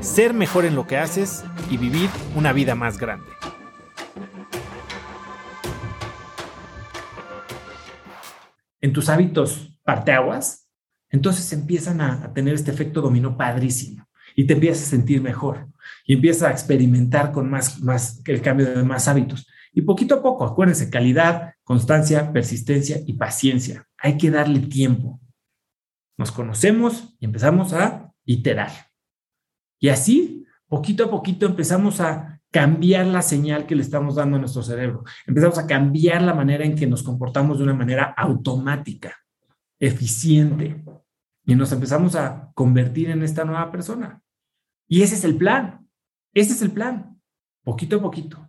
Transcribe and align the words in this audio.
ser 0.00 0.32
mejor 0.32 0.64
en 0.64 0.74
lo 0.74 0.86
que 0.86 0.96
haces 0.96 1.44
y 1.70 1.76
vivir 1.76 2.08
una 2.34 2.52
vida 2.52 2.74
más 2.74 2.98
grande. 2.98 3.26
En 8.80 8.92
tus 8.92 9.08
hábitos 9.08 9.78
parteaguas, 9.82 10.68
entonces 11.10 11.52
empiezan 11.52 12.00
a, 12.00 12.32
tener 12.32 12.54
este 12.54 12.70
efecto 12.70 13.00
dominó 13.00 13.36
padrísimo 13.36 14.06
y 14.36 14.46
te 14.46 14.54
empiezas 14.54 14.86
a 14.86 14.90
sentir 14.90 15.20
mejor 15.20 15.68
y 16.04 16.14
empiezas 16.14 16.42
a 16.48 16.52
experimentar 16.52 17.32
con 17.32 17.50
más, 17.50 17.80
más 17.80 18.22
el 18.26 18.40
cambio 18.40 18.66
de 18.66 18.84
más 18.84 19.08
hábitos. 19.08 19.46
Y 19.72 19.82
poquito 19.82 20.16
a 20.16 20.22
poco, 20.22 20.44
acuérdense, 20.44 20.90
calidad, 20.90 21.54
constancia, 21.64 22.32
persistencia 22.32 22.98
y 23.04 23.14
paciencia. 23.14 23.86
Hay 23.98 24.16
que 24.16 24.30
darle 24.30 24.60
tiempo. 24.60 25.20
Nos 26.16 26.32
conocemos 26.32 27.16
y 27.18 27.26
empezamos 27.26 27.72
a 27.72 28.12
iterar. 28.24 28.87
Y 29.78 29.88
así, 29.88 30.44
poquito 30.66 31.04
a 31.04 31.10
poquito, 31.10 31.46
empezamos 31.46 32.00
a 32.00 32.40
cambiar 32.50 33.06
la 33.06 33.22
señal 33.22 33.66
que 33.66 33.74
le 33.74 33.82
estamos 33.82 34.14
dando 34.14 34.36
a 34.36 34.40
nuestro 34.40 34.62
cerebro. 34.62 35.04
Empezamos 35.26 35.58
a 35.58 35.66
cambiar 35.66 36.22
la 36.22 36.34
manera 36.34 36.64
en 36.64 36.74
que 36.74 36.86
nos 36.86 37.02
comportamos 37.02 37.58
de 37.58 37.64
una 37.64 37.74
manera 37.74 38.14
automática, 38.16 39.16
eficiente. 39.78 40.82
Y 41.44 41.54
nos 41.54 41.72
empezamos 41.72 42.14
a 42.14 42.50
convertir 42.54 43.10
en 43.10 43.22
esta 43.22 43.44
nueva 43.44 43.70
persona. 43.70 44.20
Y 44.86 45.02
ese 45.02 45.14
es 45.14 45.24
el 45.24 45.36
plan. 45.36 45.86
Ese 46.34 46.52
es 46.52 46.62
el 46.62 46.70
plan. 46.70 47.18
Poquito 47.62 47.96
a 47.96 48.02
poquito. 48.02 48.48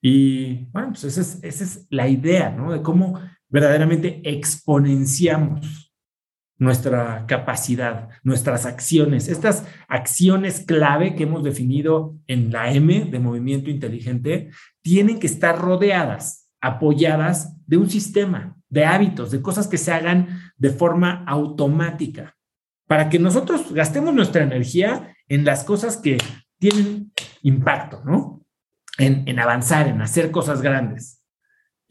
Y 0.00 0.64
bueno, 0.72 0.88
pues 0.88 1.04
esa 1.04 1.20
es, 1.20 1.38
esa 1.42 1.64
es 1.64 1.86
la 1.90 2.08
idea, 2.08 2.50
¿no? 2.50 2.72
De 2.72 2.82
cómo 2.82 3.20
verdaderamente 3.48 4.20
exponenciamos 4.24 5.81
nuestra 6.62 7.26
capacidad, 7.26 8.08
nuestras 8.22 8.66
acciones, 8.66 9.28
estas 9.28 9.66
acciones 9.88 10.64
clave 10.64 11.16
que 11.16 11.24
hemos 11.24 11.42
definido 11.42 12.14
en 12.28 12.52
la 12.52 12.72
M 12.72 13.06
de 13.06 13.18
movimiento 13.18 13.68
inteligente, 13.68 14.50
tienen 14.80 15.18
que 15.18 15.26
estar 15.26 15.58
rodeadas, 15.58 16.48
apoyadas 16.60 17.56
de 17.66 17.78
un 17.78 17.90
sistema, 17.90 18.56
de 18.68 18.84
hábitos, 18.84 19.32
de 19.32 19.42
cosas 19.42 19.66
que 19.66 19.76
se 19.76 19.92
hagan 19.92 20.40
de 20.56 20.70
forma 20.70 21.24
automática, 21.26 22.36
para 22.86 23.08
que 23.08 23.18
nosotros 23.18 23.72
gastemos 23.72 24.14
nuestra 24.14 24.44
energía 24.44 25.16
en 25.26 25.44
las 25.44 25.64
cosas 25.64 25.96
que 25.96 26.18
tienen 26.60 27.12
impacto, 27.42 28.02
¿no? 28.04 28.44
en, 28.98 29.38
avanzar, 29.40 29.88
en 29.88 30.00
hacer 30.00 30.30
cosas 30.30 30.62
grandes 30.62 31.21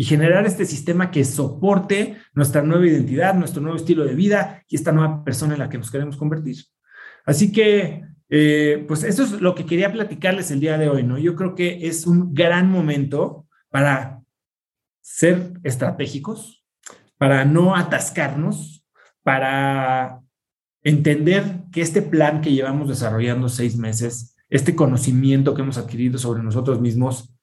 y 0.02 0.04
generar 0.04 0.48
este 0.48 0.66
sistema 0.66 1.12
que 1.12 1.24
soporte 1.24 2.18
nuestra 2.34 2.64
nueva 2.64 2.88
identidad, 2.88 3.36
nuestro 3.36 3.62
nuevo 3.62 3.78
estilo 3.78 4.04
de 4.04 4.16
vida 4.16 4.64
y 4.68 4.76
esta 4.76 4.92
nueva 4.92 5.24
persona 5.24 5.54
en 5.54 5.60
la 5.60 5.70
que 5.70 5.78
nos 5.78 5.92
queremos 5.92 6.18
convertir. 6.18 6.58
Así 7.24 7.52
que, 7.52 8.02
eh, 8.28 8.84
pues 8.88 9.04
eso 9.04 9.22
es 9.22 9.34
lo 9.34 9.54
que 9.54 9.68
quería 9.68 9.92
platicarles 9.92 10.50
el 10.50 10.60
día 10.60 10.80
de 10.80 10.90
hoy, 10.90 11.04
¿no? 11.04 11.20
Yo 11.20 11.36
creo 11.36 11.54
que 11.54 11.86
es 11.86 12.08
un 12.08 12.34
gran 12.34 12.72
momento 12.72 13.46
para 13.70 14.24
ser 15.02 15.54
estratégicos, 15.62 16.66
para 17.20 17.46
no 17.46 17.76
atascarnos, 17.76 18.84
para 19.22 20.20
entender 20.82 21.44
que 21.72 21.82
este 21.82 22.02
plan 22.02 22.42
que 22.42 22.54
llevamos 22.54 22.90
desarrollando 22.90 23.50
seis 23.50 23.78
meses 23.78 24.36
este 24.50 24.76
conocimiento 24.76 25.54
que 25.54 25.62
hemos 25.62 25.78
adquirido 25.78 26.18
sobre 26.18 26.42
nosotros 26.42 26.82
mismos, 26.82 27.34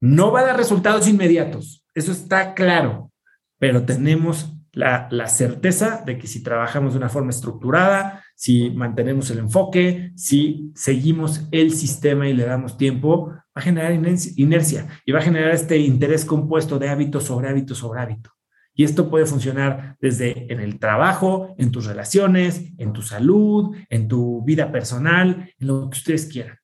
no 0.00 0.32
va 0.32 0.40
a 0.40 0.46
dar 0.46 0.56
resultados 0.56 1.08
inmediatos, 1.08 1.84
eso 1.94 2.12
está 2.12 2.54
claro, 2.54 3.12
pero 3.58 3.84
tenemos 3.84 4.54
la, 4.72 5.26
certeza 5.26 6.02
de 6.06 6.18
que 6.18 6.26
si 6.26 6.42
trabajamos 6.42 6.92
de 6.92 6.98
una 6.98 7.08
forma 7.08 7.30
estructurada, 7.30 8.22
si 8.36 8.70
mantenemos 8.70 9.30
el 9.30 9.38
enfoque, 9.38 10.12
si 10.14 10.70
seguimos 10.74 11.48
el 11.50 11.72
sistema 11.72 12.28
y 12.28 12.34
le 12.34 12.44
damos 12.44 12.76
tiempo, 12.76 13.30
va 13.30 13.42
a 13.54 13.60
generar 13.60 13.92
inercia 13.92 14.86
y 15.04 15.12
va 15.12 15.18
a 15.18 15.22
generar 15.22 15.50
este 15.50 15.78
interés 15.78 16.24
compuesto 16.24 16.78
de 16.78 16.88
hábito 16.88 17.20
sobre 17.20 17.48
hábito 17.48 17.74
sobre 17.74 18.00
hábito. 18.00 18.30
Y 18.72 18.84
esto 18.84 19.10
puede 19.10 19.26
funcionar 19.26 19.96
desde 20.00 20.52
en 20.52 20.60
el 20.60 20.78
trabajo, 20.78 21.56
en 21.58 21.72
tus 21.72 21.86
relaciones, 21.86 22.62
en 22.78 22.92
tu 22.92 23.02
salud, 23.02 23.74
en 23.88 24.06
tu 24.06 24.44
vida 24.44 24.70
personal, 24.70 25.52
en 25.58 25.66
lo 25.66 25.90
que 25.90 25.98
ustedes 25.98 26.26
quieran. 26.26 26.58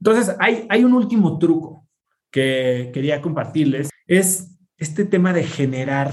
Entonces, 0.00 0.34
hay, 0.38 0.66
hay 0.68 0.84
un 0.84 0.94
último 0.94 1.38
truco 1.38 1.86
que 2.30 2.90
quería 2.92 3.20
compartirles, 3.20 3.90
es 4.06 4.56
este 4.76 5.04
tema 5.04 5.32
de 5.32 5.44
generar 5.44 6.12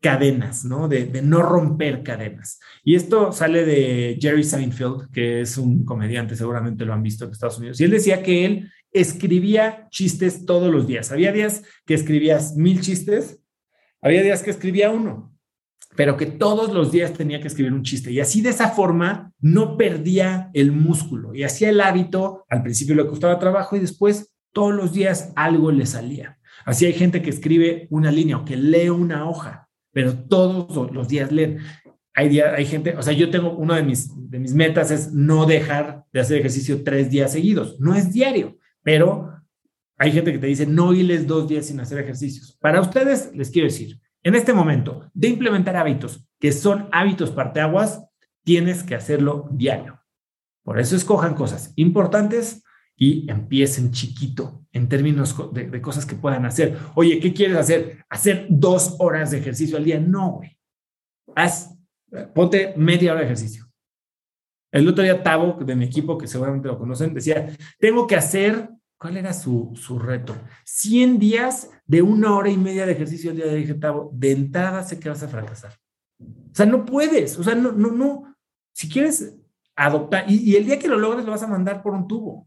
cadenas, 0.00 0.64
¿no? 0.64 0.88
De, 0.88 1.06
de, 1.06 1.22
no 1.22 1.42
romper 1.42 2.02
cadenas. 2.02 2.58
Y 2.82 2.96
esto 2.96 3.30
sale 3.30 3.64
de 3.64 4.18
Jerry 4.20 4.42
Seinfeld, 4.42 5.10
que 5.12 5.42
es 5.42 5.56
un 5.56 5.84
comediante, 5.84 6.34
seguramente 6.34 6.84
lo 6.84 6.92
han 6.92 7.02
visto 7.02 7.24
en 7.24 7.30
Estados 7.30 7.58
Unidos. 7.58 7.80
Y 7.80 7.84
él 7.84 7.90
decía 7.92 8.22
que 8.22 8.44
él 8.44 8.72
escribía 8.90 9.86
chistes 9.90 10.44
todos 10.44 10.72
los 10.72 10.86
días. 10.86 11.12
Había 11.12 11.32
días 11.32 11.62
que 11.86 11.94
escribías 11.94 12.56
mil 12.56 12.80
chistes 12.80 13.42
había 14.02 14.22
días 14.22 14.42
que 14.42 14.50
escribía 14.50 14.90
uno, 14.90 15.31
pero 15.96 16.16
que 16.16 16.26
todos 16.26 16.72
los 16.72 16.90
días 16.90 17.12
tenía 17.12 17.40
que 17.40 17.48
escribir 17.48 17.72
un 17.72 17.82
chiste. 17.82 18.10
Y 18.10 18.20
así 18.20 18.40
de 18.40 18.50
esa 18.50 18.70
forma 18.70 19.32
no 19.40 19.76
perdía 19.76 20.50
el 20.54 20.72
músculo 20.72 21.34
y 21.34 21.42
hacía 21.42 21.70
el 21.70 21.80
hábito. 21.80 22.44
Al 22.48 22.62
principio 22.62 22.94
le 22.94 23.06
costaba 23.06 23.38
trabajo 23.38 23.76
y 23.76 23.80
después 23.80 24.32
todos 24.52 24.74
los 24.74 24.92
días 24.92 25.32
algo 25.36 25.70
le 25.70 25.86
salía. 25.86 26.38
Así 26.64 26.86
hay 26.86 26.92
gente 26.92 27.22
que 27.22 27.30
escribe 27.30 27.88
una 27.90 28.10
línea 28.10 28.38
o 28.38 28.44
que 28.44 28.56
lee 28.56 28.88
una 28.88 29.28
hoja, 29.28 29.68
pero 29.92 30.14
todos 30.14 30.92
los 30.92 31.08
días 31.08 31.32
leen. 31.32 31.58
Hay, 32.14 32.38
hay 32.40 32.66
gente, 32.66 32.94
o 32.96 33.02
sea, 33.02 33.14
yo 33.14 33.30
tengo 33.30 33.56
uno 33.56 33.74
de 33.74 33.82
mis, 33.82 34.10
de 34.30 34.38
mis 34.38 34.52
metas 34.54 34.90
es 34.90 35.12
no 35.12 35.46
dejar 35.46 36.04
de 36.12 36.20
hacer 36.20 36.38
ejercicio 36.38 36.84
tres 36.84 37.10
días 37.10 37.32
seguidos. 37.32 37.80
No 37.80 37.94
es 37.94 38.12
diario, 38.12 38.58
pero 38.82 39.32
hay 39.96 40.12
gente 40.12 40.32
que 40.32 40.38
te 40.38 40.46
dice, 40.46 40.66
no 40.66 40.92
irles 40.92 41.26
dos 41.26 41.48
días 41.48 41.66
sin 41.66 41.80
hacer 41.80 41.98
ejercicios. 41.98 42.56
Para 42.60 42.80
ustedes, 42.80 43.30
les 43.34 43.50
quiero 43.50 43.68
decir, 43.68 43.98
en 44.22 44.34
este 44.34 44.52
momento 44.52 45.10
de 45.14 45.28
implementar 45.28 45.76
hábitos 45.76 46.26
que 46.38 46.52
son 46.52 46.88
hábitos 46.92 47.30
parteaguas, 47.30 48.04
tienes 48.44 48.82
que 48.82 48.94
hacerlo 48.94 49.48
diario. 49.52 50.00
Por 50.64 50.78
eso 50.78 50.96
escojan 50.96 51.34
cosas 51.34 51.72
importantes 51.76 52.62
y 52.96 53.30
empiecen 53.30 53.90
chiquito 53.90 54.64
en 54.72 54.88
términos 54.88 55.36
de, 55.52 55.80
cosas 55.80 56.06
que 56.06 56.14
puedan 56.14 56.46
hacer. 56.46 56.78
Oye, 56.94 57.18
¿qué 57.20 57.32
quieres 57.32 57.56
hacer? 57.56 58.04
¿Hacer 58.08 58.46
dos 58.48 58.96
horas 58.98 59.30
de 59.30 59.38
ejercicio 59.38 59.76
al 59.76 59.84
día? 59.84 60.00
No, 60.00 60.32
güey. 60.32 60.56
Haz, 61.34 61.76
ponte 62.34 62.74
media 62.76 63.12
hora 63.12 63.20
de 63.20 63.26
ejercicio. 63.26 63.66
El 64.70 64.88
otro 64.88 65.04
día 65.04 65.22
Tavo, 65.22 65.58
de 65.64 65.76
mi 65.76 65.84
equipo, 65.84 66.16
que 66.16 66.26
seguramente 66.26 66.68
lo 66.68 66.78
conocen, 66.78 67.12
decía, 67.12 67.54
tengo 67.78 68.06
que 68.06 68.16
hacer 68.16 68.70
¿Cuál 69.02 69.16
era 69.16 69.32
su, 69.32 69.72
su, 69.74 69.98
reto? 69.98 70.32
100 70.64 71.18
días 71.18 71.68
de 71.88 72.02
una 72.02 72.36
hora 72.36 72.50
y 72.50 72.56
media 72.56 72.86
de 72.86 72.92
ejercicio 72.92 73.32
al 73.32 73.36
día 73.36 73.46
de 73.46 73.56
dije, 73.56 73.74
de 74.12 74.30
entrada 74.30 74.84
sé 74.84 75.00
que 75.00 75.08
vas 75.08 75.24
a 75.24 75.28
fracasar. 75.28 75.72
O 76.20 76.54
sea, 76.54 76.66
no 76.66 76.84
puedes, 76.84 77.36
o 77.36 77.42
sea, 77.42 77.56
no, 77.56 77.72
no, 77.72 77.90
no. 77.90 78.36
Si 78.72 78.88
quieres 78.88 79.34
adoptar, 79.74 80.26
y, 80.28 80.54
el 80.54 80.66
día 80.66 80.78
que 80.78 80.86
lo 80.86 81.00
logres 81.00 81.24
lo 81.24 81.32
vas 81.32 81.42
a 81.42 81.48
mandar 81.48 81.82
por 81.82 81.94
un 81.94 82.06
tubo. 82.06 82.46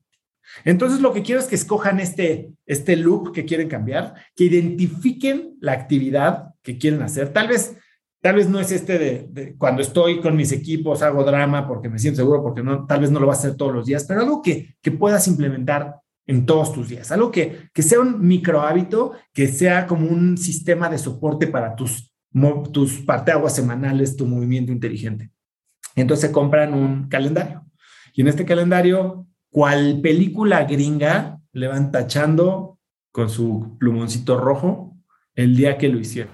Entonces, 0.63 1.02
lo 1.02 1.12
que 1.12 1.24
quiero 1.24 1.42
es 1.42 1.48
que 1.48 1.56
escojan 1.56 2.00
este, 2.00 2.54
este 2.66 2.96
loop 2.96 3.34
que 3.34 3.44
quieren 3.44 3.68
cambiar, 3.68 4.13
que 4.34 4.46
identifiquen 4.46 5.58
la 5.60 5.74
actividad 5.74 6.54
que 6.62 6.78
quieren 6.78 7.01
hacer. 7.01 7.34
Tal 7.34 7.50
vez, 7.50 7.75
tal 8.22 8.36
vez 8.36 8.48
no 8.48 8.62
es 8.62 8.72
este 8.72 8.98
de, 8.98 9.56
cuando 9.58 9.81
estoy 9.81 10.22
con 10.22 10.38
mis 10.38 10.54
equipos, 10.54 11.01
hago 11.01 11.25
drama 11.25 11.68
porque 11.68 11.90
me 11.90 12.00
siento 12.00 12.22
seguro, 12.22 12.42
porque 12.42 12.63
no, 12.63 12.86
tal 12.86 13.01
vez 13.01 13.12
no 13.12 13.19
lo 13.19 13.28
vas 13.28 13.40
a 13.40 13.48
hacer 13.48 13.58
todos 13.58 13.74
los 13.74 13.86
días, 13.86 14.06
pero 14.08 14.22
algo 14.22 14.42
que, 14.42 14.78
que 14.81 14.92
puedas 14.92 15.28
implementar 15.28 15.96
en 16.27 16.45
todos 16.45 16.74
tus 16.74 16.89
días. 16.89 17.12
Algo 17.12 17.31
que, 17.31 17.69
que 17.74 17.81
sea 17.81 18.00
un 18.00 18.25
micro 18.25 18.62
hábito, 18.62 19.13
que 19.33 19.48
sea 19.48 19.88
como 19.88 20.07
un 20.07 20.38
sistema 20.38 20.89
de 20.89 20.98
soporte 20.98 21.48
para 21.48 21.75
tus, 21.75 22.13
tus 22.72 23.01
parteaguas 23.01 23.56
semanales, 23.56 24.16
tu 24.16 24.25
movimiento 24.25 24.72
inteligente. 24.72 25.31
Entonces 25.95 26.31
compran 26.31 26.74
un 26.74 27.07
calendario. 27.07 27.66
Y 28.13 28.22
en 28.22 28.27
este 28.27 28.45
calendario, 28.45 29.27
cual 29.50 30.00
película 30.01 30.63
gringa 30.63 31.39
le 31.54 31.68
van 31.68 31.92
tachando 31.92 32.80
con 33.12 33.30
su 33.30 33.77
plumoncito 33.80 34.38
rojo 34.38 34.98
el 35.36 35.56
día 35.56 35.77
que 35.77 35.88
lo 35.88 36.00
hicieron. 36.00 36.33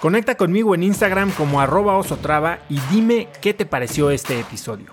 Conecta 0.00 0.36
conmigo 0.36 0.74
en 0.74 0.84
Instagram 0.84 1.32
como 1.32 1.60
arroba 1.60 1.96
osotrava 1.96 2.60
y 2.68 2.78
dime 2.92 3.28
qué 3.40 3.54
te 3.54 3.66
pareció 3.66 4.10
este 4.10 4.38
episodio. 4.38 4.92